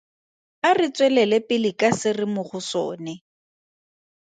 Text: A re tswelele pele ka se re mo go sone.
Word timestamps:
A 0.67 0.69
re 0.77 0.87
tswelele 0.95 1.37
pele 1.47 1.71
ka 1.79 1.89
se 1.99 2.09
re 2.17 2.25
mo 2.33 2.41
go 2.49 2.59
sone. 2.71 3.13